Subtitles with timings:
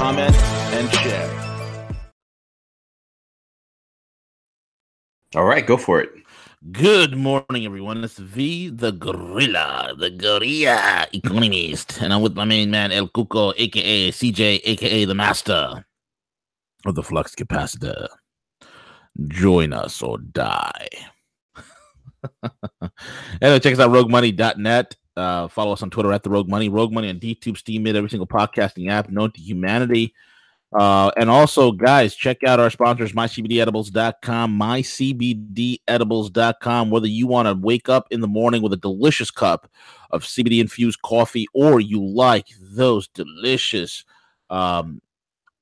[0.00, 0.34] comment,
[0.72, 1.28] and share.
[5.34, 6.08] All right, go for it.
[6.72, 8.02] Good morning, everyone.
[8.02, 13.52] It's V, the gorilla, the gorilla economist, and I'm with my main man El Cuco,
[13.58, 15.84] aka CJ, aka the master
[16.86, 18.08] of the flux capacitor.
[19.28, 20.88] Join us or die.
[23.42, 24.96] anyway, check us out roguemoney.net.
[25.16, 28.10] Uh, follow us on Twitter at the Rogue Money, Rogue Money on DTube, Steemit, every
[28.10, 30.14] single podcasting app known to humanity.
[30.72, 36.90] Uh, and also, guys, check out our sponsors, mycbdedibles.com, mycbdedibles.com.
[36.90, 39.68] Whether you want to wake up in the morning with a delicious cup
[40.10, 44.04] of CBD infused coffee or you like those delicious,
[44.48, 45.02] um,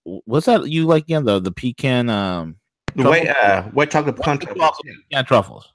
[0.05, 1.25] what's that you like again?
[1.25, 2.57] The, the pecan, um,
[2.95, 4.59] The white, uh, white chocolate pecan White truffles.
[4.59, 4.97] truffles.
[5.11, 5.73] Yeah, truffles.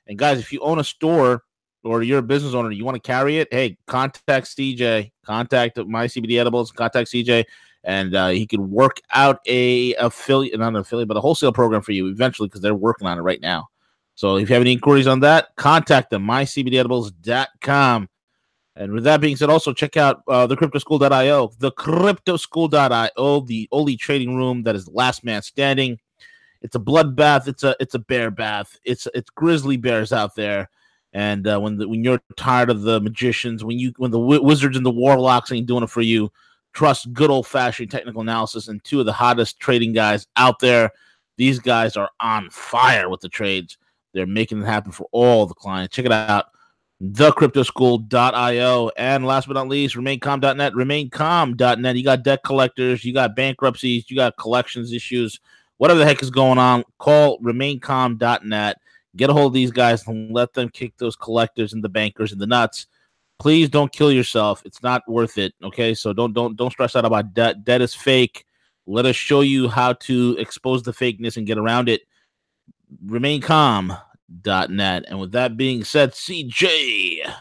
[0.06, 1.42] And guys, if you own a store
[1.84, 6.06] or you're a business owner, you want to carry it, hey, contact CJ, contact My
[6.06, 7.44] CBD Edibles, contact CJ,
[7.84, 11.82] and uh, he can work out a affiliate, not an affiliate, but a wholesale program
[11.82, 13.68] for you eventually because they're working on it right now.
[14.14, 18.08] So if you have any inquiries on that, contact them, mycbdedibles.com.
[18.74, 23.96] And with that being said, also check out uh, the cryptoschool.io, the cryptoschool.io, the only
[23.96, 25.98] trading room that is last man standing.
[26.62, 27.46] It's a bloodbath.
[27.48, 28.78] It's a it's a bear bath.
[28.84, 30.70] It's it's grizzly bears out there.
[31.12, 34.44] And uh, when the, when you're tired of the magicians, when you when the wi-
[34.44, 36.30] wizards and the warlocks ain't doing it for you,
[36.74, 40.90] trust good old fashioned technical analysis and two of the hottest trading guys out there.
[41.36, 43.78] These guys are on fire with the trades.
[44.12, 45.94] They're making it happen for all the clients.
[45.94, 46.46] Check it out
[47.02, 48.90] thecryptoschool.io.
[48.96, 51.96] And last but not least, remaincalm.net, remaincalm.net.
[51.96, 55.40] You got debt collectors, you got bankruptcies, you got collections issues,
[55.78, 56.84] whatever the heck is going on.
[56.98, 58.76] Call remaincalm.net.
[59.16, 62.30] Get a hold of these guys and let them kick those collectors and the bankers
[62.32, 62.86] in the nuts.
[63.38, 64.62] Please don't kill yourself.
[64.64, 65.54] It's not worth it.
[65.62, 65.94] Okay.
[65.94, 67.64] So don't don't don't stress out about debt.
[67.64, 68.44] Debt is fake.
[68.86, 72.02] Let us show you how to expose the fakeness and get around it.
[73.06, 75.04] Remaincalm.net.
[75.08, 77.32] And with that being said, CJ,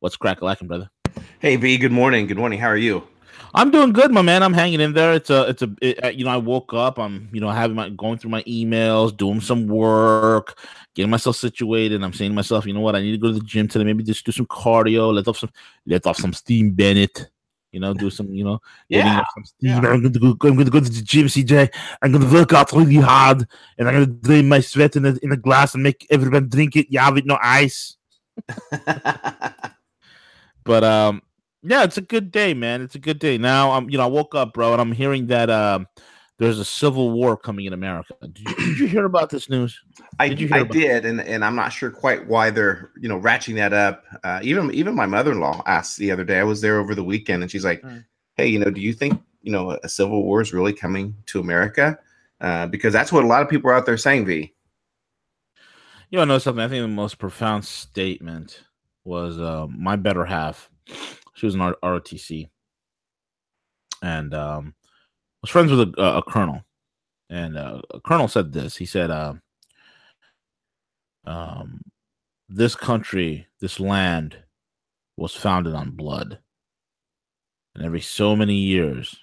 [0.00, 0.90] what's crack lacking, brother?
[1.38, 2.26] Hey V, good morning.
[2.26, 2.58] Good morning.
[2.58, 3.06] How are you?
[3.54, 4.42] I'm doing good, my man.
[4.42, 5.12] I'm hanging in there.
[5.12, 6.98] It's a, it's a, it, you know, I woke up.
[6.98, 10.58] I'm, you know, having my going through my emails, doing some work,
[10.94, 12.02] getting myself situated.
[12.02, 12.96] I'm saying to myself, you know what?
[12.96, 13.84] I need to go to the gym today.
[13.84, 15.12] Maybe just do some cardio.
[15.12, 15.50] Let off some,
[15.86, 17.28] let off some steam, Bennett.
[17.72, 19.70] You know, do some, you know, Yeah, some steam.
[19.70, 19.76] yeah.
[19.78, 20.28] I'm going to go.
[20.48, 21.72] I'm going to go to the gym, CJ.
[22.02, 23.46] I'm going to work out really hard,
[23.78, 26.48] and I'm going to drain my sweat in a in a glass and make everyone
[26.50, 26.86] drink it.
[26.90, 27.96] Yeah, with no ice.
[30.64, 31.22] But um,
[31.62, 32.80] yeah, it's a good day, man.
[32.82, 33.38] It's a good day.
[33.38, 35.86] Now I'm, you know, I woke up, bro, and I'm hearing that um,
[36.38, 38.14] there's a civil war coming in America.
[38.20, 39.80] Did you, did you hear about this news?
[40.18, 43.20] I, Did I about- did, and, and I'm not sure quite why they're you know
[43.20, 44.04] ratcheting that up.
[44.24, 46.38] Uh, even even my mother-in-law asked the other day.
[46.40, 48.04] I was there over the weekend, and she's like, Mm.
[48.36, 51.40] "Hey, you know, do you think you know a civil war is really coming to
[51.40, 51.98] America?"
[52.40, 54.26] Uh, because that's what a lot of people are out there saying.
[54.26, 54.52] V.
[56.10, 56.62] You know something?
[56.62, 58.64] I think the most profound statement
[59.04, 60.68] was uh, my better half.
[61.34, 62.50] She was an ROTC,
[64.02, 64.74] and um,
[65.40, 66.62] was friends with a, a colonel.
[67.30, 68.76] And uh, a colonel said this.
[68.76, 69.34] He said, uh,
[71.24, 71.80] um,
[72.48, 74.36] "This country, this land,
[75.16, 76.38] was founded on blood,
[77.74, 79.16] and every so many years,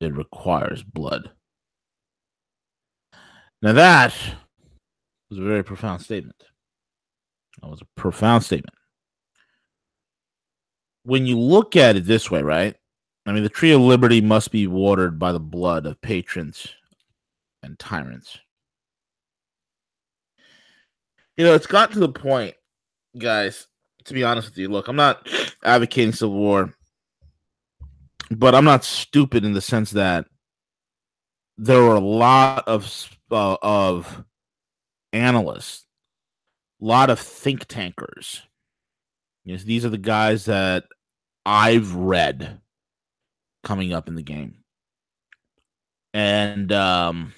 [0.00, 1.30] it requires blood."
[3.62, 4.14] Now that
[5.28, 6.44] was a very profound statement.
[7.60, 8.75] That was a profound statement.
[11.06, 12.74] When you look at it this way, right?
[13.26, 16.66] I mean, the tree of liberty must be watered by the blood of patrons
[17.62, 18.38] and tyrants.
[21.36, 22.56] You know, it's got to the point,
[23.16, 23.68] guys,
[24.06, 24.68] to be honest with you.
[24.68, 25.28] Look, I'm not
[25.64, 26.74] advocating civil war,
[28.32, 30.26] but I'm not stupid in the sense that
[31.56, 34.24] there are a lot of uh, of
[35.12, 35.86] analysts,
[36.82, 38.42] a lot of think tankers.
[39.44, 40.86] Yes, these are the guys that
[41.46, 42.60] I've read
[43.64, 44.56] coming up in the game,
[46.12, 47.32] and um,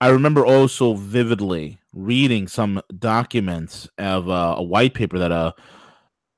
[0.00, 5.54] I remember also vividly reading some documents of uh, a white paper that a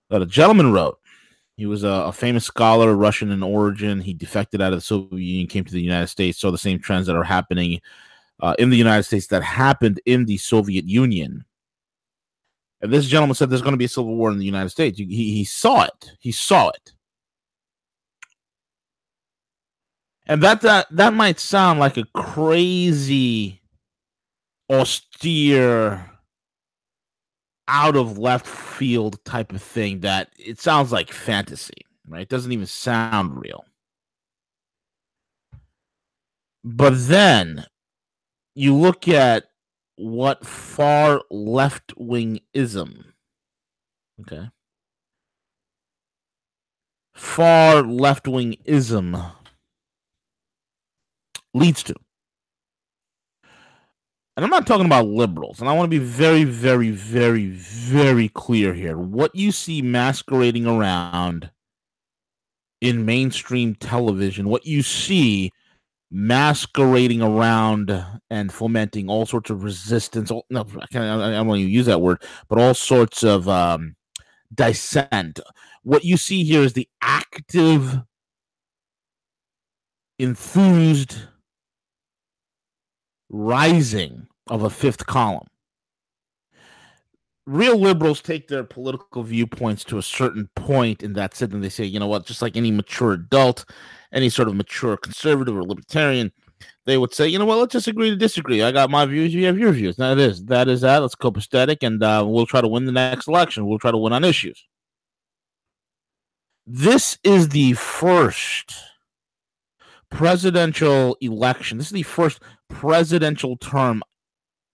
[0.08, 0.98] that a gentleman wrote.
[1.56, 4.00] He was a, a, famous scholar, Russian in origin.
[4.00, 6.78] He defected out of the Soviet Union, came to the United States, saw the same
[6.78, 7.82] trends that are happening
[8.40, 11.44] uh, in the United States that happened in the Soviet Union.
[12.82, 14.98] And this gentleman said there's going to be a civil war in the United States.
[14.98, 16.12] He, he saw it.
[16.18, 16.92] He saw it.
[20.26, 23.60] And that that that might sound like a crazy,
[24.70, 26.08] austere,
[27.66, 30.00] out of left field type of thing.
[30.00, 32.22] That it sounds like fantasy, right?
[32.22, 33.64] It doesn't even sound real.
[36.62, 37.66] But then
[38.54, 39.49] you look at
[40.00, 43.12] what far left wing ism,
[44.22, 44.48] okay,
[47.14, 49.16] far left wing ism
[51.52, 51.94] leads to.
[54.36, 58.28] And I'm not talking about liberals, and I want to be very, very, very, very
[58.30, 58.96] clear here.
[58.96, 61.50] What you see masquerading around
[62.80, 65.52] in mainstream television, what you see
[66.10, 70.30] masquerading around and fomenting all sorts of resistance.
[70.50, 73.94] No, I, can't, I don't want to use that word, but all sorts of um,
[74.54, 75.40] dissent.
[75.82, 78.00] What you see here is the active,
[80.18, 81.16] enthused
[83.28, 85.46] rising of a fifth column.
[87.46, 91.52] Real liberals take their political viewpoints to a certain point, and that's it.
[91.52, 93.64] And they say, you know what, just like any mature adult,
[94.12, 96.32] any sort of mature conservative or libertarian,
[96.86, 98.62] they would say, you know what, let's just agree to disagree.
[98.62, 99.96] I got my views, you have your views.
[99.96, 100.98] That is that is that.
[100.98, 103.66] Let's copacetic, and uh, we'll try to win the next election.
[103.66, 104.66] We'll try to win on issues.
[106.66, 108.74] This is the first
[110.10, 111.78] presidential election.
[111.78, 114.02] This is the first presidential term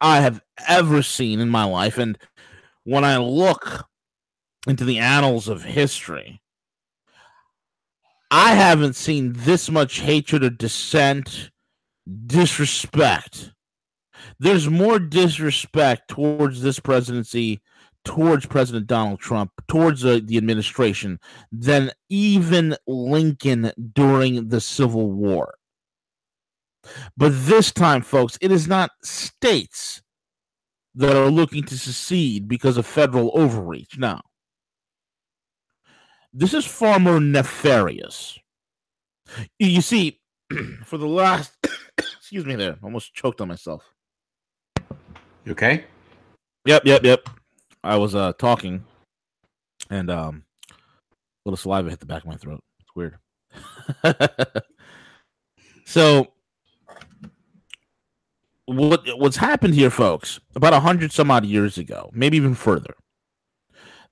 [0.01, 1.99] I have ever seen in my life.
[1.99, 2.19] And
[2.85, 3.87] when I look
[4.67, 6.41] into the annals of history,
[8.31, 11.51] I haven't seen this much hatred or dissent,
[12.27, 13.53] disrespect.
[14.39, 17.63] There's more disrespect towards this presidency,
[18.05, 21.19] towards President Donald Trump, towards uh, the administration
[21.53, 25.55] than even Lincoln during the Civil War.
[27.17, 30.03] But this time, folks, it is not states
[30.95, 33.99] that are looking to secede because of federal overreach.
[33.99, 34.21] No.
[36.39, 38.39] This is far more nefarious.
[39.59, 40.21] You see,
[40.85, 41.57] for the last,
[41.99, 43.83] excuse me there, almost choked on myself.
[45.47, 45.85] You okay?
[46.67, 47.31] Yep, yep, yep.
[47.83, 48.85] I was uh talking
[49.89, 50.75] and um a
[51.47, 52.63] little saliva hit the back of my throat.
[52.81, 53.17] It's weird.
[55.87, 56.33] so
[58.67, 62.95] what what's happened here, folks, about a hundred some odd years ago, maybe even further,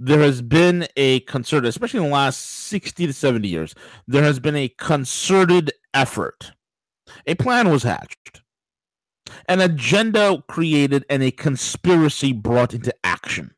[0.05, 3.75] there has been a concerted, especially in the last 60 to 70 years,
[4.07, 6.53] there has been a concerted effort.
[7.27, 8.43] A plan was hatched,
[9.49, 13.55] an agenda created, and a conspiracy brought into action.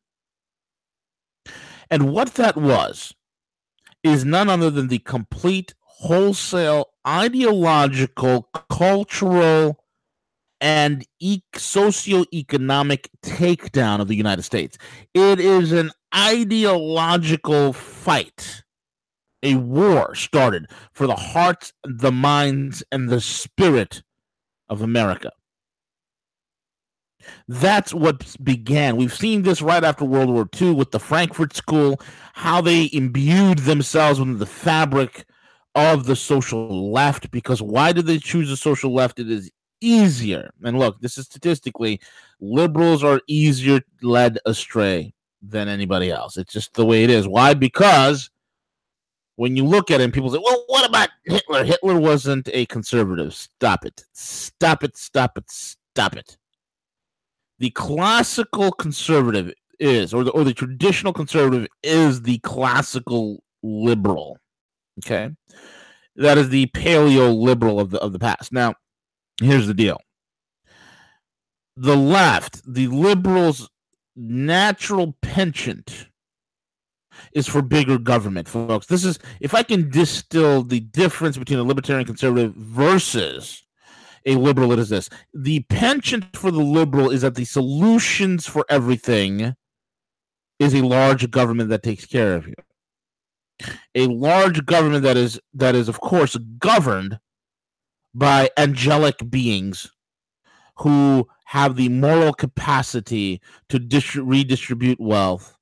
[1.89, 3.13] And what that was
[4.01, 9.83] is none other than the complete, wholesale, ideological, cultural,
[10.61, 14.77] and e- socioeconomic takedown of the United States.
[15.13, 18.63] It is an ideological fight.
[19.43, 24.01] A war started for the hearts, the minds, and the spirit
[24.67, 25.31] of America.
[27.47, 28.95] That's what began.
[28.95, 31.99] We've seen this right after World War II with the Frankfurt School,
[32.33, 35.25] how they imbued themselves with the fabric
[35.75, 37.29] of the social left.
[37.31, 39.19] Because why did they choose the social left?
[39.19, 40.49] It is easier.
[40.63, 41.99] And look, this is statistically,
[42.39, 45.13] liberals are easier led astray
[45.49, 46.37] than anybody else.
[46.37, 47.27] It's just the way it is.
[47.27, 47.53] Why?
[47.53, 48.29] Because
[49.35, 51.63] when you look at him, people say, well, what about Hitler?
[51.63, 53.33] Hitler wasn't a conservative.
[53.33, 54.03] Stop it.
[54.13, 54.97] Stop it.
[54.97, 55.49] Stop it.
[55.49, 56.37] Stop it.
[57.59, 64.37] The classical conservative is, or the, or the traditional conservative is the classical liberal.
[64.99, 65.31] Okay.
[66.15, 68.51] That is the paleo liberal of the of the past.
[68.51, 68.73] Now,
[69.39, 69.99] here's the deal
[71.75, 73.69] the left, the liberals'
[74.17, 76.07] natural penchant
[77.33, 78.87] is for bigger government, folks.
[78.87, 83.63] This is if I can distill the difference between a libertarian conservative versus
[84.25, 85.09] a liberal, it is this.
[85.33, 89.55] The penchant for the liberal is that the solutions for everything
[90.59, 92.55] is a large government that takes care of you.
[93.95, 97.19] A large government that is that is of course governed
[98.13, 99.91] by angelic beings
[100.79, 103.79] who have the moral capacity to
[104.21, 105.57] redistribute wealth,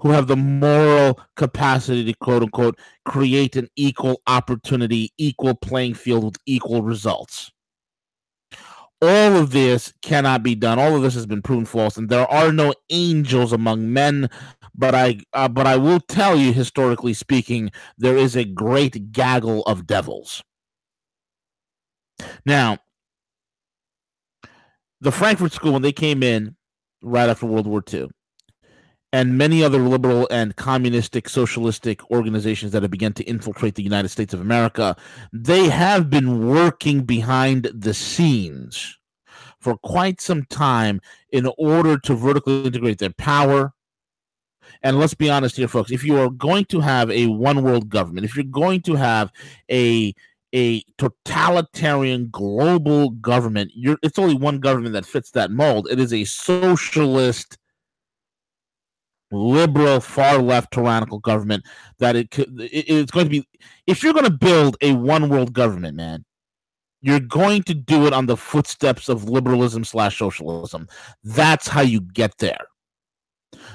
[0.00, 6.24] who have the moral capacity to quote unquote create an equal opportunity, equal playing field
[6.24, 7.50] with equal results.
[9.02, 10.78] All of this cannot be done.
[10.78, 14.28] All of this has been proven false, and there are no angels among men.
[14.74, 19.62] But I, uh, but I will tell you, historically speaking, there is a great gaggle
[19.62, 20.42] of devils.
[22.44, 22.78] Now,
[25.00, 26.56] the Frankfurt School, when they came in
[27.02, 28.08] right after World War II,
[29.12, 34.08] and many other liberal and communistic socialistic organizations that have begun to infiltrate the United
[34.08, 34.96] States of America,
[35.32, 38.98] they have been working behind the scenes
[39.58, 41.00] for quite some time
[41.32, 43.72] in order to vertically integrate their power.
[44.82, 47.88] And let's be honest here, folks, if you are going to have a one world
[47.88, 49.32] government, if you're going to have
[49.70, 50.14] a
[50.54, 53.70] a totalitarian global government.
[53.74, 55.88] You're, it's only one government that fits that mold.
[55.90, 57.56] It is a socialist,
[59.30, 61.64] liberal, far left tyrannical government
[61.98, 62.60] that it could.
[62.60, 63.46] It, it's going to be.
[63.86, 66.24] If you're going to build a one world government, man,
[67.00, 70.88] you're going to do it on the footsteps of liberalism slash socialism.
[71.24, 72.66] That's how you get there.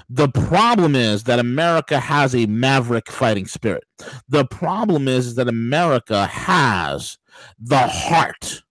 [0.10, 3.84] The problem is that America has a maverick fighting spirit.
[4.29, 7.17] The problem is, that America has
[7.60, 8.63] the heart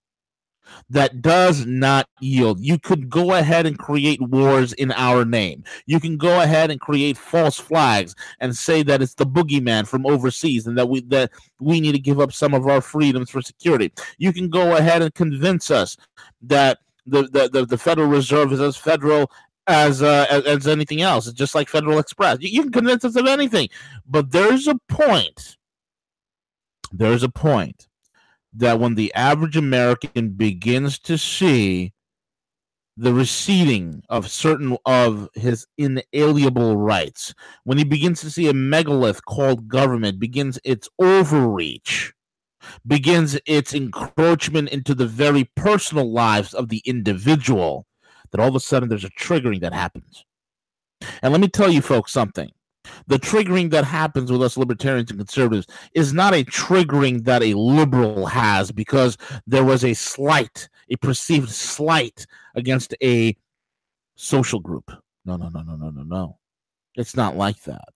[0.91, 2.61] that does not yield.
[2.61, 5.65] You could go ahead and create wars in our name.
[5.87, 10.07] You can go ahead and create false flags and say that it's the boogeyman from
[10.07, 11.31] overseas and that we that
[11.61, 13.93] we need to give up some of our freedoms for security.
[14.19, 15.97] You can go ahead and convince us
[16.43, 19.31] that the, the, the, the Federal Reserve is as federal
[19.67, 21.27] as uh, as, as anything else.
[21.27, 22.39] It's just like Federal Express.
[22.41, 23.69] You, you can convince us of anything,
[24.07, 25.57] but there's a point.
[26.93, 27.89] There's a point
[28.53, 31.93] that when the average American begins to see
[32.97, 39.25] the receding of certain of his inalienable rights, when he begins to see a megalith
[39.25, 42.13] called government begins its overreach,
[42.87, 47.87] begins its encroachment into the very personal lives of the individual,
[48.35, 50.25] that all of a sudden there's a triggering that happens.
[51.23, 52.51] And let me tell you folks something.
[53.07, 57.55] The triggering that happens with us libertarians and conservatives is not a triggering that a
[57.55, 62.27] liberal has because there was a slight, a perceived slight
[62.57, 63.37] against a
[64.17, 64.91] social group.
[65.25, 66.39] No, no, no, no, no, no, no.
[66.97, 67.89] It's not like that.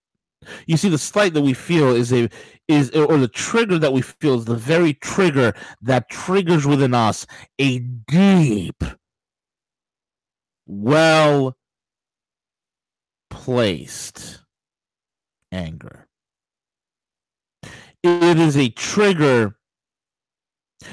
[0.66, 2.30] You see, the slight that we feel is a
[2.68, 5.52] is or the trigger that we feel is the very trigger
[5.82, 7.26] that triggers within us
[7.58, 8.84] a deep
[10.68, 11.56] well
[13.30, 14.40] placed
[15.50, 16.06] anger.
[18.02, 19.56] It is a trigger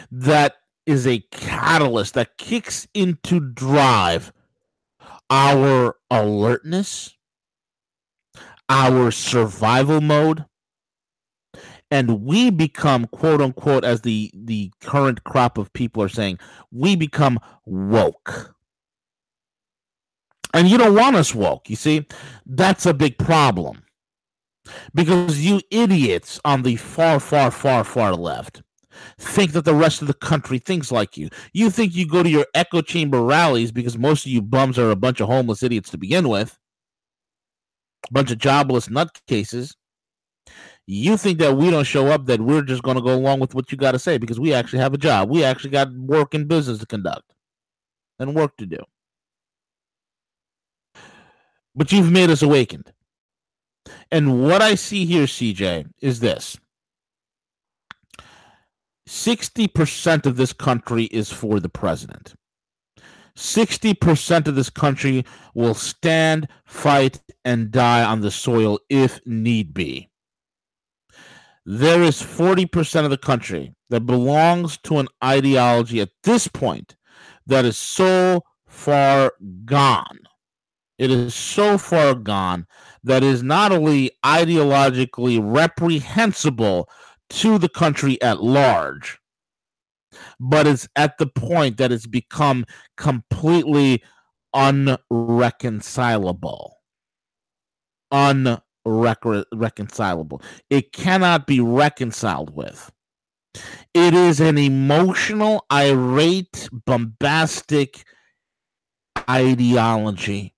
[0.09, 0.55] that
[0.85, 4.31] is a catalyst that kicks into drive
[5.29, 7.15] our alertness,
[8.69, 10.45] our survival mode,
[11.91, 16.39] and we become quote unquote as the the current crop of people are saying
[16.71, 18.54] we become woke
[20.55, 21.69] and you don't want us woke.
[21.69, 22.07] You see,
[22.45, 23.83] that's a big problem
[24.95, 28.63] because you idiots on the far, far, far, far left
[29.19, 31.29] think that the rest of the country thinks like you.
[31.51, 34.89] You think you go to your echo chamber rallies because most of you bums are
[34.89, 36.57] a bunch of homeless idiots to begin with,
[38.09, 39.75] a bunch of jobless nutcases.
[40.87, 43.53] You think that we don't show up, that we're just going to go along with
[43.53, 45.29] what you got to say because we actually have a job.
[45.29, 47.33] We actually got work and business to conduct
[48.19, 48.77] and work to do
[51.75, 52.91] but you've made us awakened.
[54.11, 56.57] And what I see here, CJ, is this
[59.07, 62.33] 60% of this country is for the president.
[63.35, 70.09] 60% of this country will stand, fight, and die on the soil if need be.
[71.65, 76.95] There is 40% of the country that belongs to an ideology at this point
[77.47, 79.33] that is so far
[79.65, 80.19] gone
[80.97, 82.65] it is so far gone
[83.03, 86.89] that is not only ideologically reprehensible
[87.29, 89.19] to the country at large,
[90.39, 94.01] but it's at the point that it's become completely
[94.53, 96.77] unreconcilable.
[98.11, 100.41] Unreconcilable.
[100.69, 102.91] It cannot be reconciled with.
[103.93, 108.05] It is an emotional, irate, bombastic
[109.29, 110.54] ideology.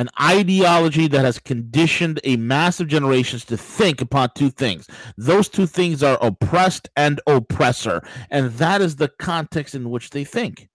[0.00, 4.86] An ideology that has conditioned a massive generations to think upon two things.
[5.18, 8.02] Those two things are oppressed and oppressor.
[8.30, 10.70] And that is the context in which they think.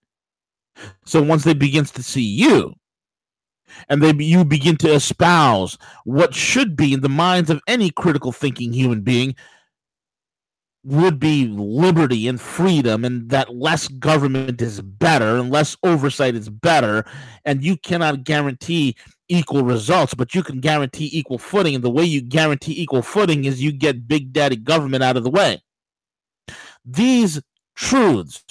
[1.05, 2.75] So once they begins to see you,
[3.89, 8.31] and they you begin to espouse what should be in the minds of any critical
[8.31, 9.33] thinking human being
[10.85, 16.47] would be liberty and freedom and that less government is better and less oversight is
[16.47, 17.03] better
[17.43, 18.95] and you cannot guarantee
[19.27, 23.45] equal results but you can guarantee equal footing and the way you guarantee equal footing
[23.45, 25.61] is you get big daddy government out of the way.
[26.83, 27.41] These
[27.75, 28.43] truths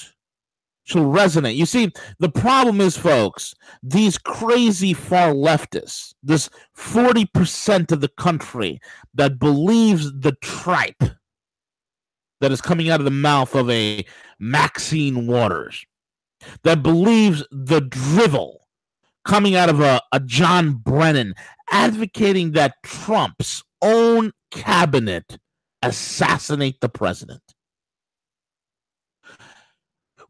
[0.85, 1.57] should resonate.
[1.57, 8.81] You see the problem is folks these crazy far leftists this 40% of the country
[9.15, 11.03] that believes the tripe
[12.41, 14.05] that is coming out of the mouth of a
[14.39, 15.87] Maxine Waters
[16.63, 18.64] that believes the drivel
[19.25, 21.35] coming out of a, a John Brennan
[21.71, 25.39] advocating that Trump's own cabinet
[25.83, 27.43] assassinate the president.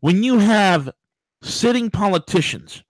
[0.00, 0.90] When you have
[1.42, 2.82] sitting politicians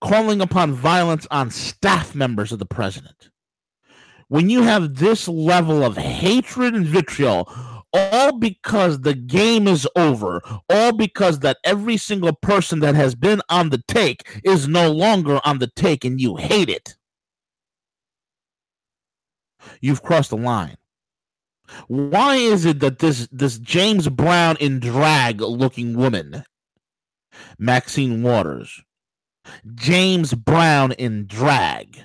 [0.00, 3.30] calling upon violence on staff members of the president,
[4.28, 7.52] when you have this level of hatred and vitriol
[7.92, 13.40] all because the game is over, all because that every single person that has been
[13.48, 16.96] on the take is no longer on the take and you hate it.
[19.80, 20.76] You've crossed the line.
[21.86, 26.44] Why is it that this this James Brown in drag looking woman,
[27.58, 28.82] Maxine Waters,
[29.74, 32.04] James Brown in drag,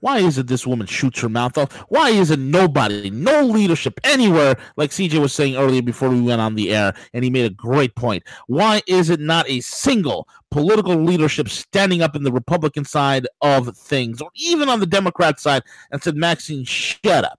[0.00, 1.72] why is it this woman shoots her mouth off?
[1.88, 6.40] Why is it nobody, no leadership anywhere, like CJ was saying earlier before we went
[6.40, 8.22] on the air, and he made a great point.
[8.46, 13.76] Why is it not a single political leadership standing up in the Republican side of
[13.76, 17.38] things, or even on the Democrat side, and said, Maxine, shut up?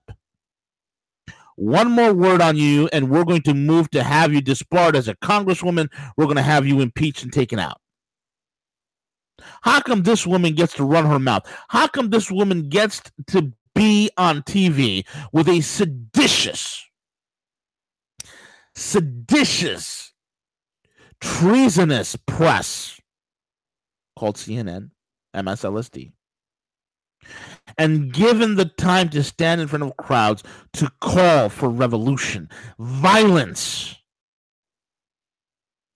[1.56, 5.06] One more word on you, and we're going to move to have you disbarred as
[5.06, 5.88] a congresswoman.
[6.16, 7.81] We're going to have you impeached and taken out.
[9.62, 11.46] How come this woman gets to run her mouth?
[11.68, 16.84] How come this woman gets to be on TV with a seditious,
[18.74, 20.12] seditious,
[21.20, 23.00] treasonous press
[24.16, 24.90] called CNN,
[25.34, 26.12] MSLSD?
[27.78, 30.42] And given the time to stand in front of crowds
[30.74, 33.94] to call for revolution, violence,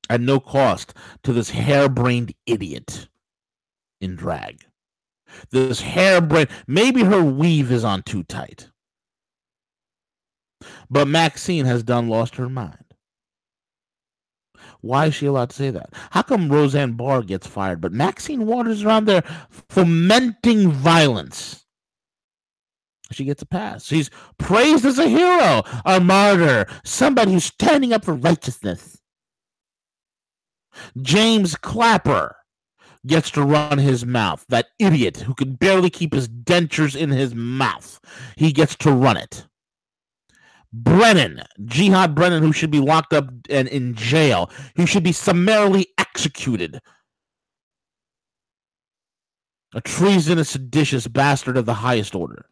[0.09, 3.09] at no cost to this harebrained idiot
[4.01, 4.65] in drag.
[5.51, 8.71] This hairbrain, maybe her weave is on too tight.
[10.89, 12.79] But Maxine has done lost her mind.
[14.81, 15.91] Why is she allowed to say that?
[16.11, 19.25] How come Roseanne Barr gets fired, but Maxine Waters around there
[19.69, 21.65] fomenting violence?
[23.13, 23.85] She gets a pass.
[23.85, 28.99] She's praised as a hero, a martyr, somebody who's standing up for righteousness.
[31.01, 32.37] James Clapper
[33.07, 34.45] gets to run his mouth.
[34.49, 38.01] That idiot who can barely keep his dentures in his mouth,
[38.37, 39.47] he gets to run it.
[40.73, 45.87] Brennan, Jihad Brennan, who should be locked up and in jail, who should be summarily
[45.97, 46.81] executed.
[49.75, 52.47] A treasonous, seditious bastard of the highest order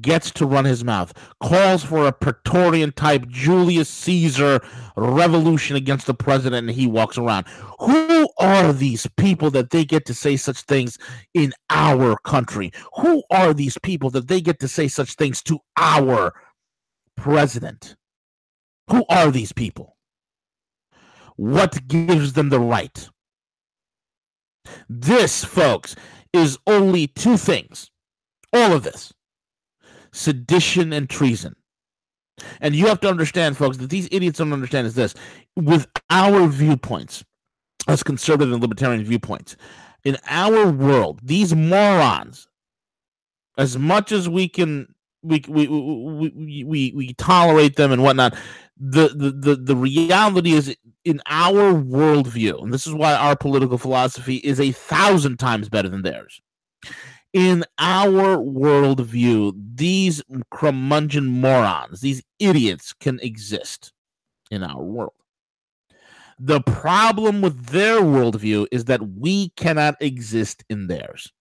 [0.00, 4.60] gets to run his mouth, calls for a Praetorian type Julius Caesar
[4.96, 7.46] revolution against the president, and he walks around.
[7.80, 10.98] Who are these people that they get to say such things
[11.34, 12.72] in our country?
[12.96, 16.32] Who are these people that they get to say such things to our
[17.16, 17.96] president?
[18.90, 19.96] Who are these people?
[21.36, 23.08] What gives them the right?
[24.88, 25.96] This, folks,
[26.32, 27.90] is only two things.
[28.52, 29.12] All of this
[30.14, 31.54] sedition and treason.
[32.60, 35.14] And you have to understand, folks, that these idiots don't understand is this
[35.56, 37.24] with our viewpoints,
[37.86, 39.56] as conservative and libertarian viewpoints,
[40.04, 42.48] in our world, these morons,
[43.56, 48.34] as much as we can we we we we, we tolerate them and whatnot,
[48.76, 53.78] the, the the the reality is in our worldview, and this is why our political
[53.78, 56.40] philosophy is a thousand times better than theirs
[57.34, 63.92] in our worldview, these curmudgeon morons, these idiots can exist
[64.50, 65.12] in our world.
[66.38, 71.32] The problem with their worldview is that we cannot exist in theirs.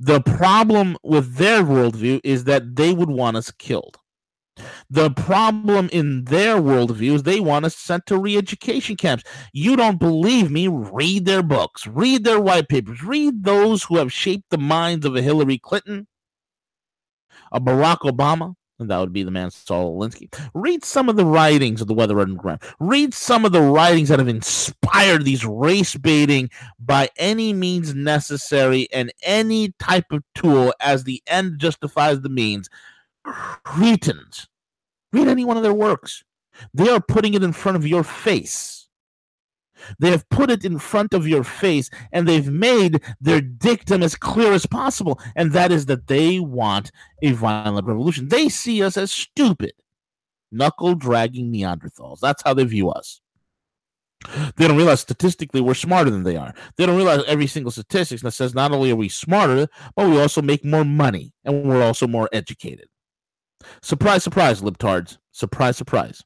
[0.00, 3.96] The problem with their worldview is that they would want us killed.
[4.88, 9.24] The problem in their worldview is they want us sent to re education camps.
[9.52, 10.68] You don't believe me?
[10.68, 15.16] Read their books, read their white papers, read those who have shaped the minds of
[15.16, 16.06] a Hillary Clinton,
[17.52, 20.32] a Barack Obama, and that would be the man Saul Alinsky.
[20.54, 22.62] Read some of the writings of the Weather Underground.
[22.80, 28.88] Read some of the writings that have inspired these race baiting by any means necessary
[28.90, 32.70] and any type of tool as the end justifies the means.
[33.22, 34.48] Cretans
[35.12, 36.22] Read any one of their works.
[36.74, 38.88] They are putting it in front of your face.
[39.98, 44.14] They have put it in front of your face and they've made their dictum as
[44.14, 45.18] clear as possible.
[45.36, 46.90] And that is that they want
[47.22, 48.28] a violent revolution.
[48.28, 49.72] They see us as stupid,
[50.52, 52.20] knuckle dragging Neanderthals.
[52.20, 53.20] That's how they view us.
[54.56, 56.54] They don't realize statistically we're smarter than they are.
[56.76, 60.20] They don't realize every single statistic that says not only are we smarter, but we
[60.20, 62.88] also make more money and we're also more educated.
[63.82, 65.18] Surprise, surprise, libtards.
[65.32, 66.22] Surprise, surprise.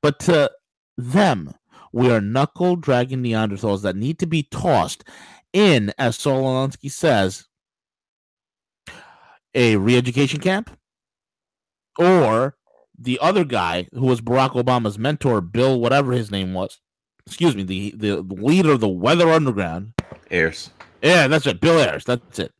[0.00, 0.50] But to
[0.96, 1.54] them,
[1.92, 5.04] we are knuckle dragging Neanderthals that need to be tossed
[5.52, 7.46] in, as Saul Alinsky says,
[9.54, 10.70] a re education camp
[11.98, 12.56] or
[12.98, 16.78] the other guy who was Barack Obama's mentor, Bill, whatever his name was.
[17.26, 19.92] Excuse me, the, the leader of the Weather Underground.
[20.30, 20.70] Ayers.
[21.02, 21.60] Yeah, that's it.
[21.60, 22.04] Bill Ayers.
[22.04, 22.52] That's it.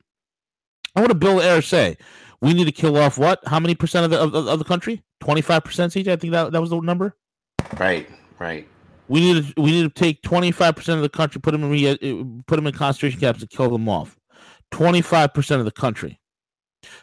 [0.94, 1.96] What did Bill Ayers say?
[2.40, 3.40] We need to kill off what?
[3.46, 5.02] How many percent of the of, of the country?
[5.20, 6.08] Twenty five percent, CJ.
[6.08, 7.16] I think that that was the number.
[7.78, 8.66] Right, right.
[9.08, 11.64] We need to we need to take twenty five percent of the country, put them
[11.64, 14.18] in re, uh, put them in concentration camps, and kill them off.
[14.70, 16.20] Twenty five percent of the country,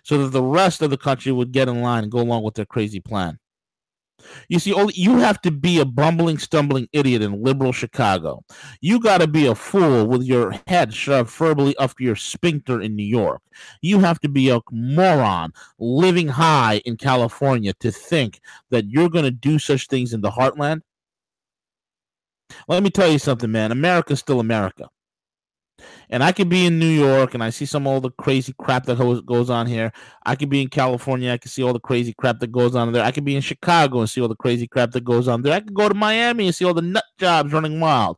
[0.03, 2.55] so that the rest of the country would get in line and go along with
[2.55, 3.39] their crazy plan.
[4.47, 8.43] You see, only you have to be a bumbling, stumbling idiot in liberal Chicago.
[8.81, 12.95] You got to be a fool with your head shoved firmly up your sphincter in
[12.95, 13.41] New York.
[13.81, 19.25] You have to be a moron living high in California to think that you're going
[19.25, 20.81] to do such things in the heartland.
[22.67, 23.71] Let me tell you something, man.
[23.71, 24.89] America's still America
[26.09, 28.85] and I could be in New York and I see some all the crazy crap
[28.85, 29.91] that goes on here.
[30.25, 32.91] I could be in California, I could see all the crazy crap that goes on
[32.91, 33.03] there.
[33.03, 35.53] I could be in Chicago and see all the crazy crap that goes on there.
[35.53, 38.17] I could go to Miami and see all the nut jobs running wild.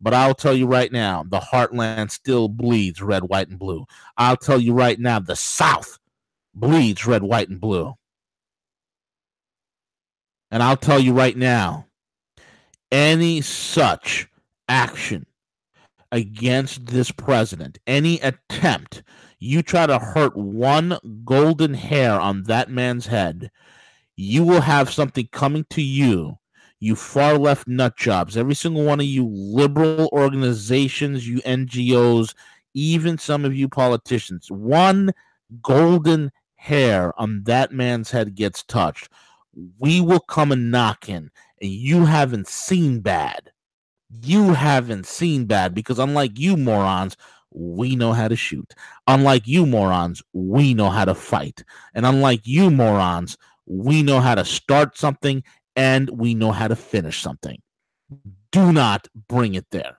[0.00, 3.86] But I'll tell you right now, the heartland still bleeds red, white, and blue.
[4.16, 5.98] I'll tell you right now, the South
[6.54, 7.94] bleeds red, white, and blue.
[10.50, 11.86] And I'll tell you right now,
[12.90, 14.28] any such
[14.68, 15.24] action
[16.12, 19.02] against this president, any attempt,
[19.40, 23.50] you try to hurt one golden hair on that man's head,
[24.14, 26.38] you will have something coming to you.
[26.78, 32.34] You far left nut jobs, every single one of you liberal organizations, you NGOs,
[32.74, 34.50] even some of you politicians.
[34.50, 35.12] One
[35.62, 39.08] golden hair on that man's head gets touched.
[39.78, 43.51] We will come and knock in, and you haven't seen bad
[44.20, 47.16] you haven't seen bad because unlike you morons,
[47.50, 48.74] we know how to shoot.
[49.06, 51.64] Unlike you morons, we know how to fight.
[51.94, 55.42] And unlike you morons, we know how to start something
[55.76, 57.60] and we know how to finish something.
[58.50, 59.98] Do not bring it there.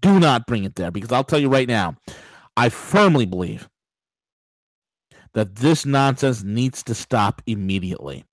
[0.00, 1.96] Do not bring it there because I'll tell you right now,
[2.56, 3.68] I firmly believe
[5.34, 8.24] that this nonsense needs to stop immediately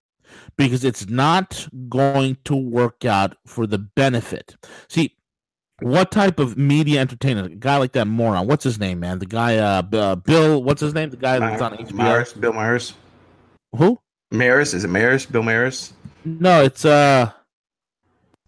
[0.57, 4.55] because it's not going to work out for the benefit.
[4.87, 5.15] See,
[5.81, 7.45] what type of media entertainer?
[7.45, 8.47] A guy like that moron.
[8.47, 9.19] What's his name, man?
[9.19, 10.61] The guy, uh, uh Bill.
[10.61, 11.09] What's his name?
[11.09, 11.93] The guy that's on HBO.
[11.93, 12.93] Maris, Bill Myers.
[13.77, 13.99] Who?
[14.31, 14.73] Maris.
[14.73, 15.25] Is it Maris?
[15.25, 15.93] Bill Maris?
[16.25, 17.31] No, it's uh,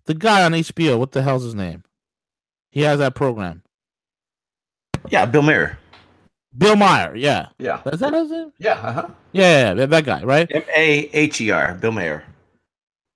[0.06, 1.00] the guy on HBO.
[1.00, 1.84] What the hell's his name?
[2.72, 3.63] He has that program.
[5.10, 5.78] Yeah, Bill Maher.
[6.58, 7.48] Bill Maher, yeah.
[7.60, 7.82] Yeah.
[7.86, 8.52] Is that his name?
[8.60, 9.08] Yeah, uh-huh.
[9.32, 10.52] Yeah, yeah, that guy, right?
[10.54, 12.24] M A H E R, Bill Maher.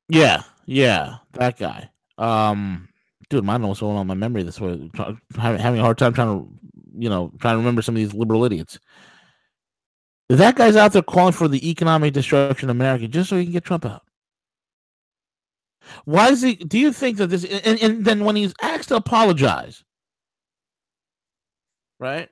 [0.07, 1.89] Yeah, yeah, that guy.
[2.17, 2.87] Um,
[3.29, 4.89] dude, know what's going on my memory this way.
[5.37, 6.49] Having a hard time trying to,
[6.97, 8.79] you know, trying to remember some of these liberal idiots.
[10.29, 13.53] That guy's out there calling for the economic destruction of America just so he can
[13.53, 14.01] get Trump out.
[16.05, 16.55] Why is he?
[16.55, 17.43] Do you think that this?
[17.43, 19.83] And, and then when he's asked to apologize,
[21.99, 22.29] right?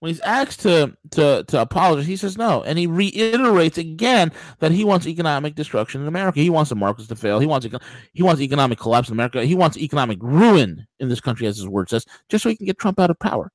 [0.00, 4.30] When he's asked to to to apologize, he says no, and he reiterates again
[4.60, 6.40] that he wants economic destruction in America.
[6.40, 7.40] He wants the markets to fail.
[7.40, 7.66] He wants
[8.12, 9.44] he wants economic collapse in America.
[9.44, 12.66] He wants economic ruin in this country, as his word says, just so he can
[12.66, 13.50] get Trump out of power.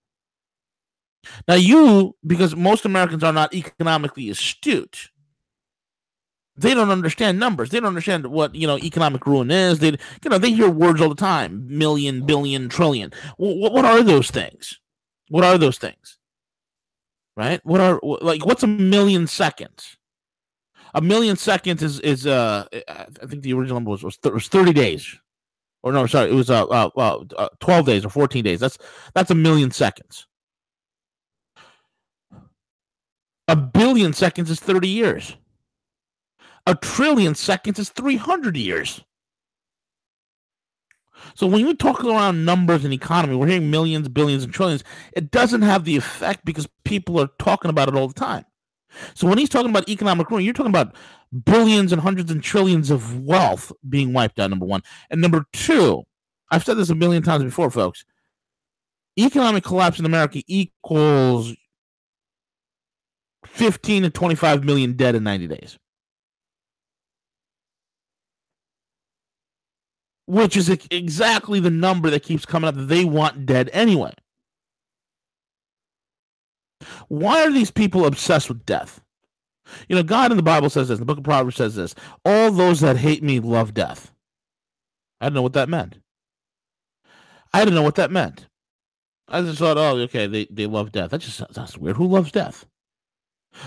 [1.48, 5.10] Now, you because most Americans are not economically astute.
[6.56, 7.72] They don't understand numbers.
[7.72, 9.80] They don't understand what you know economic ruin is.
[9.80, 13.14] They you know they hear words all the time: million, billion, trillion.
[13.38, 14.80] What, what are those things?
[15.30, 16.20] What are those things?
[17.36, 17.60] Right?
[17.64, 19.98] What are like what's a million seconds?
[20.94, 24.48] A million seconds is is uh I think the original number was was, th- was
[24.48, 25.18] 30 days.
[25.82, 28.60] Or no, sorry, it was uh, uh, uh 12 days or 14 days.
[28.60, 28.78] That's
[29.14, 30.28] that's a million seconds.
[33.50, 35.36] A billion seconds is 30 years.
[36.66, 39.04] A trillion seconds is 300 years.
[41.36, 44.84] So when you talk around numbers and economy, we're hearing millions, billions, and trillions.
[45.14, 48.46] It doesn't have the effect because people are talking about it all the time.
[49.16, 50.96] So when he's talking about economic ruin, you're talking about
[51.46, 54.50] billions and hundreds and trillions of wealth being wiped out.
[54.50, 56.04] Number one, and number two,
[56.52, 58.06] I've said this a million times before, folks.
[59.18, 61.56] Economic collapse in America equals
[63.48, 65.78] 15 to 25 million dead in 90 days.
[70.26, 74.14] Which is exactly the number that keeps coming up that they want dead anyway.
[77.08, 79.02] Why are these people obsessed with death?
[79.88, 82.52] You know, God in the Bible says this, the book of Proverbs says this all
[82.52, 84.12] those that hate me love death.
[85.22, 86.00] I didn't know what that meant.
[87.54, 88.48] I didn't know what that meant.
[89.28, 91.12] I just thought, oh, okay, they, they love death.
[91.12, 91.98] That just sounds weird.
[91.98, 92.66] Who loves death?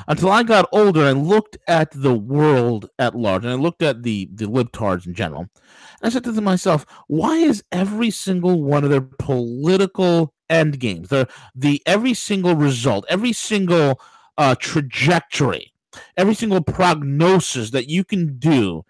[0.08, 4.02] Until I got older and looked at the world at large, and I looked at
[4.02, 8.84] the, the libtards in general, and I said to myself, why is every single one
[8.84, 14.00] of their political end games, the the every single result, every single
[14.38, 15.72] uh, trajectory,
[16.16, 18.84] every single prognosis that you can do,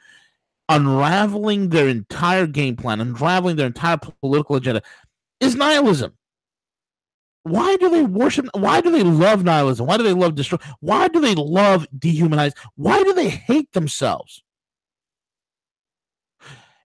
[0.68, 4.82] unraveling their entire game plan, unraveling their entire political agenda,
[5.40, 6.15] is nihilism.
[7.46, 8.48] Why do they worship?
[8.54, 9.86] Why do they love nihilism?
[9.86, 10.58] Why do they love destroy?
[10.80, 12.54] Why do they love dehumanize?
[12.74, 14.42] Why do they hate themselves?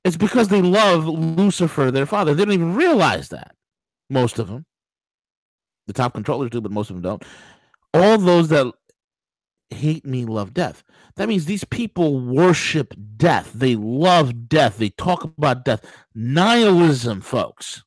[0.03, 2.35] It's because they love Lucifer, their father.
[2.35, 3.55] They don't even realize that.
[4.11, 4.67] Most of them.
[5.87, 7.23] The top controllers do, but most of them don't.
[7.95, 8.71] All those that
[9.71, 10.83] hate me love death.
[11.15, 13.51] That means these people worship death.
[13.55, 14.77] They love death.
[14.77, 15.83] They talk about death.
[16.13, 17.83] Nihilism, folks.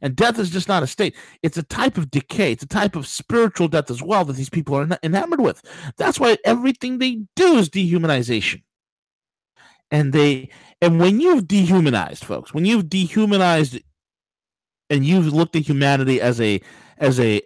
[0.00, 1.14] And death is just not a state.
[1.42, 2.52] It's a type of decay.
[2.52, 5.62] It's a type of spiritual death as well that these people are enamored with.
[5.96, 8.62] That's why everything they do is dehumanization.
[9.90, 13.80] And they and when you've dehumanized folks, when you've dehumanized
[14.90, 16.60] and you've looked at humanity as a
[16.98, 17.40] as a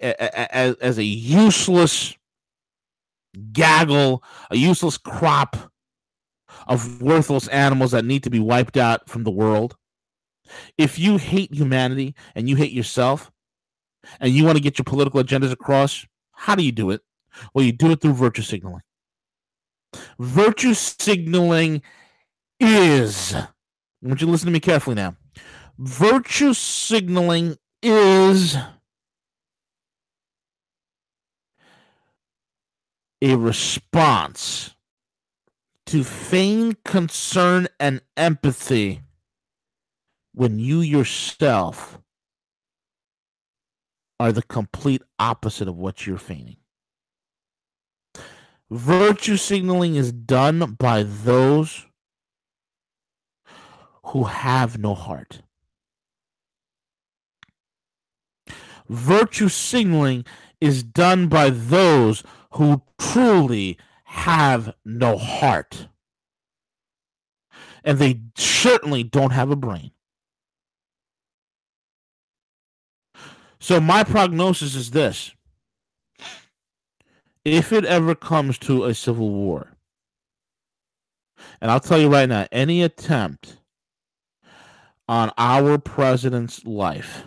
[0.55, 2.17] as, as a useless
[3.53, 5.57] gaggle, a useless crop
[6.67, 9.77] of worthless animals that need to be wiped out from the world.
[10.77, 13.31] If you hate humanity and you hate yourself
[14.21, 17.03] and you want to get your political agendas across, how do you do it?
[17.55, 18.83] Well, you do it through virtue signaling.
[20.19, 21.83] Virtue signaling
[22.59, 23.49] is, I
[24.03, 25.17] want you to listen to me carefully now.
[25.79, 28.57] Virtue signaling is
[33.21, 34.75] a response
[35.87, 39.03] to feign concern and empathy
[40.35, 41.99] when you yourself
[44.19, 46.57] are the complete opposite of what you're feigning.
[48.71, 51.87] Virtue signaling is done by those
[54.07, 55.43] who have no heart.
[58.89, 60.25] Virtue signaling
[60.61, 65.89] is done by those who truly have no heart.
[67.85, 69.91] And they certainly don't have a brain.
[73.63, 75.31] So, my prognosis is this
[77.45, 79.77] if it ever comes to a civil war,
[81.61, 83.59] and I'll tell you right now, any attempt
[85.07, 87.23] on our president's life,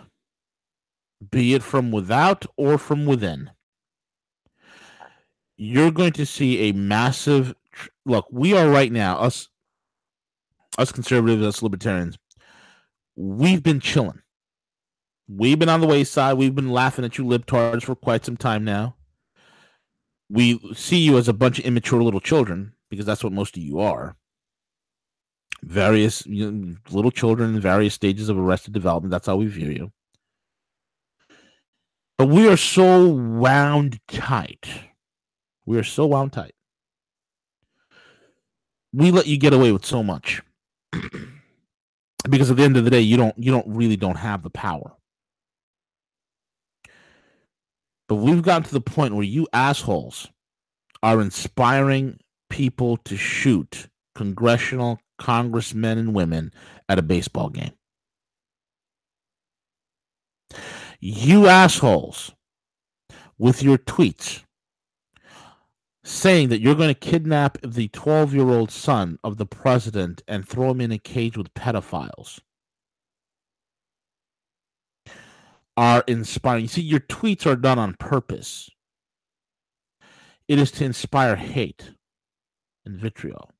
[1.30, 3.50] be it from without or from within,
[5.56, 7.54] you're going to see a massive
[8.04, 8.26] look.
[8.30, 9.48] We are right now, us,
[10.76, 12.18] us conservatives, us libertarians,
[13.16, 14.20] we've been chilling.
[15.28, 16.38] We've been on the wayside.
[16.38, 18.96] We've been laughing at you libtards for quite some time now.
[20.28, 23.62] We see you as a bunch of immature little children because that's what most of
[23.62, 24.16] you are
[25.62, 29.10] various you know, little children in various stages of arrested development.
[29.10, 29.92] That's how we view you.
[32.18, 34.66] But we are so wound tight.
[35.66, 36.54] We are so wound tight.
[38.92, 40.40] We let you get away with so much.
[42.30, 44.50] because at the end of the day, you don't you don't really don't have the
[44.50, 44.95] power.
[48.08, 50.28] But we've gotten to the point where you assholes
[51.02, 52.18] are inspiring
[52.50, 56.52] people to shoot congressional congressmen and women
[56.88, 57.72] at a baseball game.
[61.00, 62.32] You assholes
[63.38, 64.42] with your tweets
[66.04, 70.48] saying that you're going to kidnap the 12 year old son of the president and
[70.48, 72.40] throw him in a cage with pedophiles
[75.76, 76.68] are inspiring.
[76.68, 78.70] See, your tweets are done on purpose,
[80.48, 81.90] it is to inspire hate
[82.84, 83.50] and vitriol.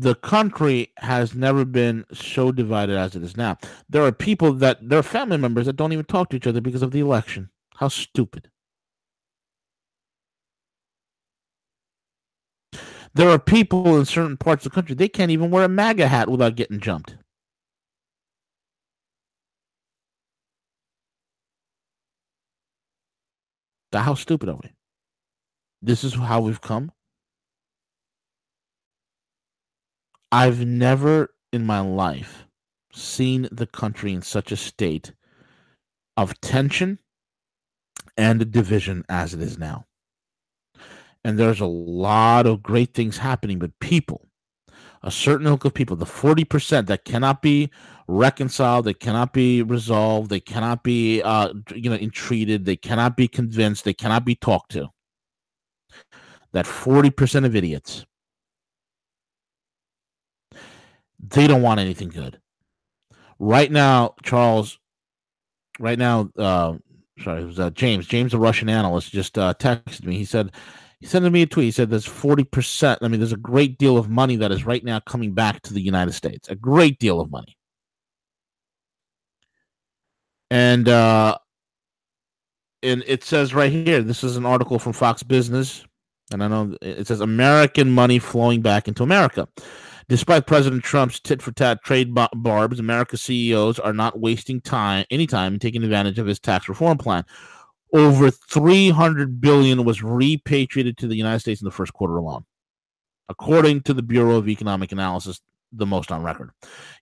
[0.00, 3.58] the country has never been so divided as it is now.
[3.88, 6.60] There are people that there are family members that don't even talk to each other
[6.60, 7.50] because of the election.
[7.76, 8.48] How stupid.
[13.14, 16.06] There are people in certain parts of the country, they can't even wear a MAGA
[16.06, 17.16] hat without getting jumped.
[23.92, 24.70] How stupid are we?
[25.80, 26.92] This is how we've come.
[30.30, 32.44] I've never in my life
[32.92, 35.12] seen the country in such a state
[36.16, 36.98] of tension
[38.16, 39.86] and division as it is now.
[41.24, 44.27] And there's a lot of great things happening, but people,
[45.02, 47.70] a certain ilk of people, the 40% that cannot be
[48.08, 53.28] reconciled, they cannot be resolved, they cannot be uh, you know entreated, they cannot be
[53.28, 54.88] convinced, they cannot be talked to.
[56.52, 58.06] That 40% of idiots
[61.20, 62.40] they don't want anything good.
[63.38, 64.78] Right now, Charles,
[65.78, 66.74] right now, uh,
[67.22, 68.06] sorry, it was uh, James.
[68.06, 70.16] James, a Russian analyst, just uh, texted me.
[70.16, 70.52] He said,
[71.00, 71.66] he sent me a tweet.
[71.66, 72.98] He said, there's 40%.
[73.00, 75.74] I mean, there's a great deal of money that is right now coming back to
[75.74, 76.48] the United States.
[76.48, 77.56] A great deal of money.
[80.50, 81.38] And, uh,
[82.82, 85.84] and it says right here, this is an article from Fox Business.
[86.32, 89.48] And I know it says American money flowing back into America.
[90.08, 95.26] Despite President Trump's tit for tat trade barbs, America's CEOs are not wasting time, any
[95.26, 97.24] time, in taking advantage of his tax reform plan.
[97.92, 102.44] Over 300 billion was repatriated to the United States in the first quarter alone,
[103.28, 105.40] according to the Bureau of Economic Analysis,
[105.72, 106.50] the most on record.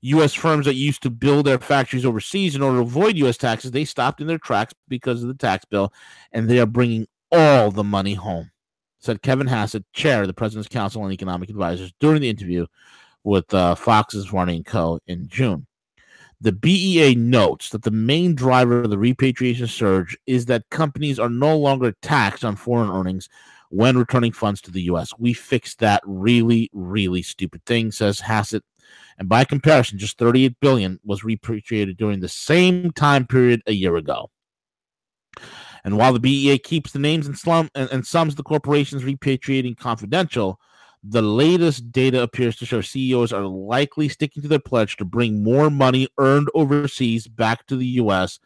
[0.02, 0.34] U.S.
[0.34, 3.36] firms that used to build their factories overseas in order to avoid U.S.
[3.36, 5.92] taxes, they stopped in their tracks because of the tax bill,
[6.32, 8.50] and they are bringing all the money home
[9.06, 12.66] said Kevin Hassett, chair of the President's Council on Economic Advisors, during the interview
[13.24, 14.98] with uh, Fox's Running Co.
[15.06, 15.66] in June.
[16.40, 21.30] The BEA notes that the main driver of the repatriation surge is that companies are
[21.30, 23.28] no longer taxed on foreign earnings
[23.70, 25.12] when returning funds to the U.S.
[25.18, 28.62] We fixed that really, really stupid thing, says Hassett.
[29.18, 33.96] And by comparison, just 38 billion was repatriated during the same time period a year
[33.96, 34.30] ago.
[35.84, 39.76] And while the BEA keeps the names and, slum, and, and sums the corporations repatriating
[39.76, 40.60] confidential,
[41.08, 45.42] the latest data appears to show CEOs are likely sticking to their pledge to bring
[45.42, 48.40] more money earned overseas back to the U.S.,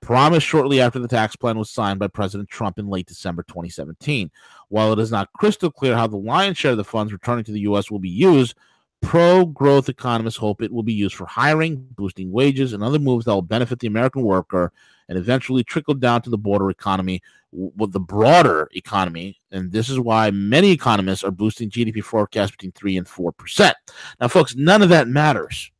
[0.00, 4.30] promised shortly after the tax plan was signed by President Trump in late December 2017.
[4.68, 7.52] While it is not crystal clear how the lion's share of the funds returning to
[7.52, 7.90] the U.S.
[7.90, 8.56] will be used,
[9.02, 13.26] pro growth economists hope it will be used for hiring, boosting wages, and other moves
[13.26, 14.72] that will benefit the American worker
[15.08, 17.20] and eventually trickle down to the border economy
[17.52, 19.38] with the broader economy.
[19.50, 23.74] And this is why many economists are boosting GDP forecasts between 3 and 4%.
[24.20, 25.70] Now, folks, none of that matters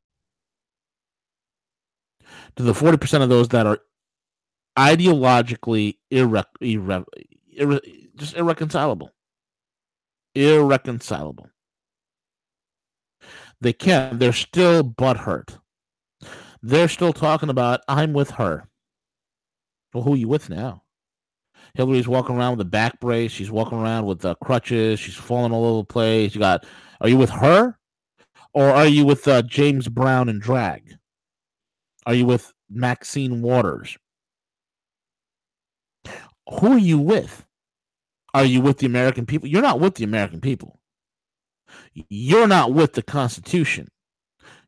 [2.57, 3.79] to the 40% of those that are
[4.77, 7.05] ideologically irre- irre-
[7.59, 9.11] irre- just irreconcilable.
[10.35, 11.52] Irreconcilable.
[13.63, 14.19] They can't.
[14.19, 15.57] They're still butthurt.
[16.63, 18.69] They're still talking about, I'm with her.
[19.95, 20.83] Well, who are you with now?
[21.75, 23.31] Hillary's walking around with a back brace.
[23.31, 24.99] She's walking around with uh, crutches.
[24.99, 26.35] She's falling all over the place.
[26.35, 26.67] You got.
[27.01, 27.79] Are you with her,
[28.53, 30.97] or are you with uh, James Brown and drag?
[32.05, 33.97] Are you with Maxine Waters?
[36.61, 37.47] Who are you with?
[38.35, 39.49] Are you with the American people?
[39.49, 40.81] You're not with the American people.
[41.95, 43.89] You're not with the Constitution.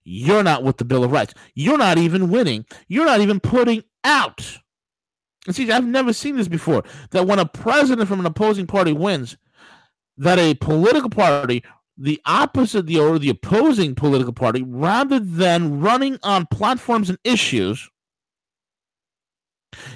[0.05, 1.35] You're not with the Bill of Rights.
[1.55, 2.67] You're not even winning.
[2.89, 4.59] You're not even putting out
[5.47, 6.85] and see, I've never seen this before.
[7.11, 9.37] That when a president from an opposing party wins,
[10.17, 11.63] that a political party,
[11.97, 17.89] the opposite the or the opposing political party, rather than running on platforms and issues,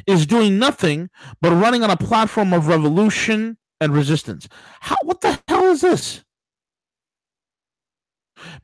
[0.06, 1.08] is doing nothing
[1.40, 4.48] but running on a platform of revolution and resistance.
[4.80, 6.24] How what the hell is this?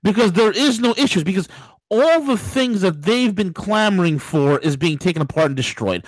[0.03, 1.49] Because there is no issues, because
[1.91, 6.05] all the things that they've been clamoring for is being taken apart and destroyed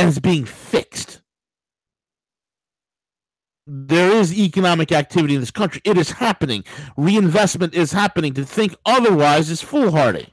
[0.00, 1.20] and it's being fixed.
[3.66, 5.82] There is economic activity in this country.
[5.84, 6.64] It is happening.
[6.96, 8.34] Reinvestment is happening.
[8.34, 10.32] To think otherwise is foolhardy.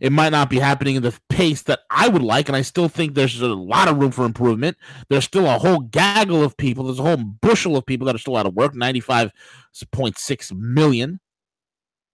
[0.00, 2.88] It might not be happening in the pace that I would like, and I still
[2.88, 4.76] think there's a lot of room for improvement.
[5.08, 8.18] There's still a whole gaggle of people, there's a whole bushel of people that are
[8.18, 11.20] still out of work 95.6 million.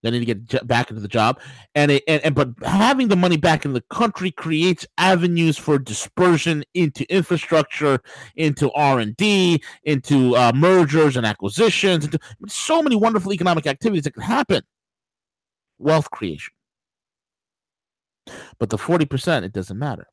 [0.02, 1.40] They need to get back into the job,
[1.74, 5.78] and, it, and and but having the money back in the country creates avenues for
[5.78, 8.00] dispersion into infrastructure,
[8.36, 14.04] into R and D, into uh, mergers and acquisitions, into so many wonderful economic activities
[14.04, 14.62] that can happen.
[15.78, 16.53] Wealth creation.
[18.58, 20.06] But the 40%, it doesn't matter.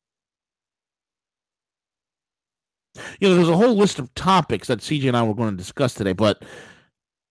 [3.20, 5.58] You know, there's a whole list of topics that CJ and I were going to
[5.58, 6.44] discuss today, but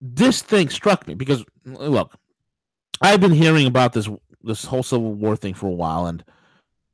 [0.01, 2.17] this thing struck me because look,
[3.03, 4.09] I've been hearing about this
[4.43, 6.25] this whole Civil War thing for a while, and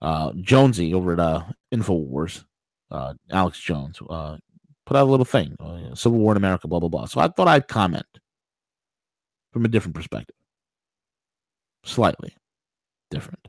[0.02, 2.44] uh, Jonesy over at uh, Infowars,
[2.90, 4.36] uh, Alex Jones, uh,
[4.84, 7.06] put out a little thing, uh, Civil War in America, blah blah blah.
[7.06, 8.06] So I thought I'd comment
[9.52, 10.36] from a different perspective,
[11.84, 12.36] slightly
[13.10, 13.46] different.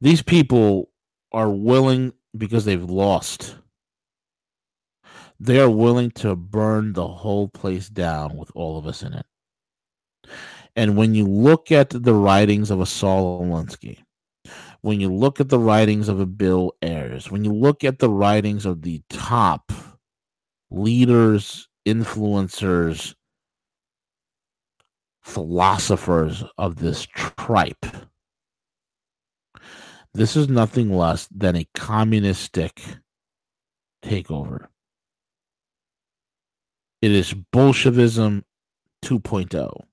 [0.00, 0.90] These people
[1.32, 3.56] are willing because they've lost.
[5.38, 9.26] They are willing to burn the whole place down with all of us in it.
[10.76, 13.98] And when you look at the writings of a Saul Alinsky,
[14.82, 18.08] when you look at the writings of a Bill Ayers, when you look at the
[18.08, 19.72] writings of the top
[20.70, 23.14] leaders, influencers,
[25.22, 27.86] philosophers of this tripe,
[30.12, 32.82] this is nothing less than a communistic
[34.04, 34.66] takeover.
[37.00, 38.44] It is Bolshevism
[39.04, 39.84] 2.0.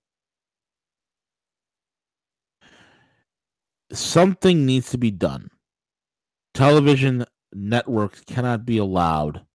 [3.93, 5.49] Something needs to be done.
[6.53, 9.45] Television networks cannot be allowed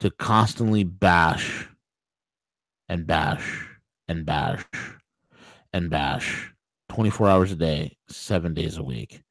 [0.00, 1.68] to constantly bash
[2.88, 3.68] and bash
[4.08, 4.64] and bash
[5.72, 6.52] and bash
[6.88, 9.23] 24 hours a day, seven days a week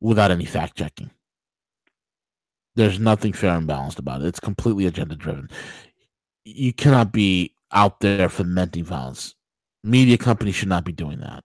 [0.00, 1.10] without any fact checking.
[2.76, 4.26] There's nothing fair and balanced about it.
[4.26, 5.50] It's completely agenda driven.
[6.44, 9.34] You cannot be out there fomenting violence.
[9.84, 11.42] Media companies should not be doing that.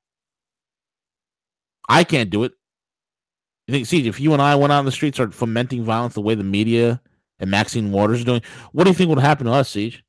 [1.87, 2.53] I can't do it.
[3.67, 6.13] You think, see, if you and I went out on the streets start fomenting violence
[6.13, 7.01] the way the media
[7.39, 8.41] and Maxine Waters are doing,
[8.71, 10.01] what do you think would happen to us, CJ?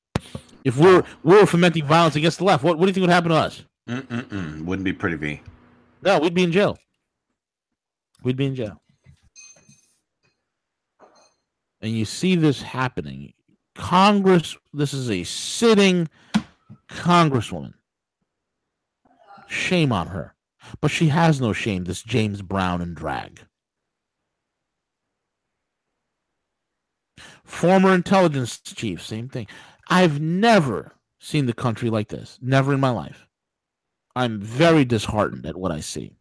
[0.64, 3.30] If we're we're fomenting violence against the left, what, what do you think would happen
[3.30, 3.64] to us?
[3.88, 4.62] Mm-mm-mm.
[4.64, 5.40] Wouldn't be pretty, V.
[6.02, 6.76] No, we'd be in jail
[8.22, 8.82] we'd be in jail.
[11.80, 13.34] And you see this happening.
[13.74, 16.08] Congress, this is a sitting
[16.88, 17.74] congresswoman.
[19.46, 20.34] Shame on her.
[20.80, 23.40] But she has no shame, this James Brown and drag.
[27.44, 29.46] Former intelligence chief, same thing.
[29.88, 32.38] I've never seen the country like this.
[32.42, 33.26] Never in my life.
[34.16, 36.16] I'm very disheartened at what I see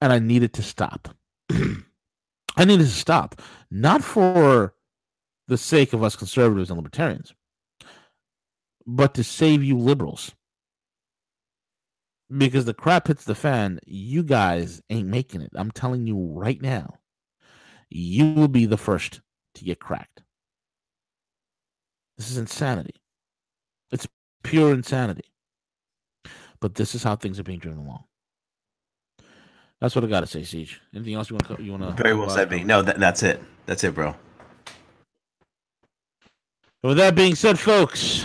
[0.00, 1.08] and I needed to stop.
[1.50, 3.40] I needed to stop,
[3.70, 4.74] not for
[5.48, 7.34] the sake of us conservatives and libertarians,
[8.86, 10.32] but to save you liberals.
[12.36, 15.52] Because the crap hits the fan, you guys ain't making it.
[15.54, 16.98] I'm telling you right now,
[17.88, 19.20] you will be the first
[19.54, 20.22] to get cracked.
[22.16, 23.00] This is insanity.
[23.92, 24.08] It's
[24.42, 25.30] pure insanity.
[26.60, 28.04] But this is how things are being driven along.
[29.80, 30.76] That's what I got to say, CJ.
[30.94, 31.62] Anything else you want to?
[31.62, 32.02] You want to?
[32.02, 32.64] Very well said, me.
[32.64, 33.42] No, that, that's it.
[33.66, 34.14] That's it, bro.
[36.82, 38.24] with that being said, folks,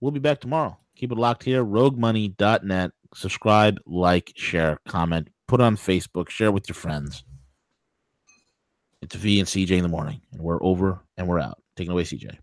[0.00, 0.76] we'll be back tomorrow.
[0.96, 1.64] Keep it locked here.
[1.64, 2.90] RogueMoney.net.
[3.14, 7.24] Subscribe, like, share, comment, put on Facebook, share with your friends.
[9.00, 11.58] It's V and CJ in the morning, and we're over and we're out.
[11.76, 12.38] Taking away, CJ.